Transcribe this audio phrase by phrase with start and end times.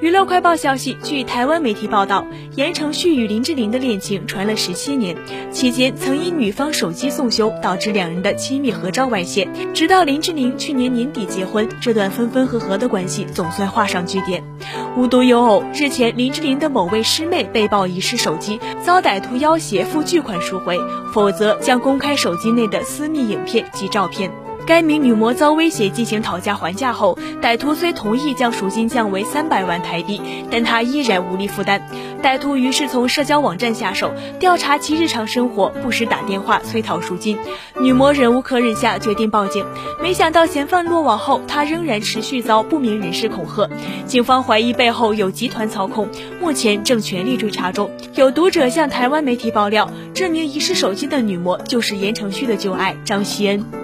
[0.00, 5.16] 娱乐快报消息，据台湾媒体报道，言承旭与林志玲的恋情传了十七年，
[5.50, 14.44] 期间曾因女方手机送修导致两人的亲密合照外泄，直到林志玲去年年底结婚，这段分分合合的关系总算画上句点。
[14.96, 20.78] 无独有偶，日前林志玲的某位师妹被曝遗失手机，遭歹徒要挟付巨款赎回，
[21.12, 24.30] 否则将公开手机内的私密影片及照片。
[24.68, 31.80] 该名女模遭威胁进行讨价还价后，歹徒虽同意将赎金降为三百万台币，但她依然无力负担。
[32.22, 37.38] 歹徒于是从社交网站下手，调查其日常生活，不时打电话催讨赎金。
[37.80, 39.64] 女模忍无可忍下，决定报警。
[40.02, 43.70] 没想到嫌犯落网后，她仍然持续遭不明人士恐吓。
[44.04, 46.06] 警方怀疑背后有集团操控，
[46.42, 47.90] 目前正全力追查中。
[48.16, 53.77] 有读者向台湾媒体爆料，这名遗失手机的女模就是言承旭的旧爱张希恩。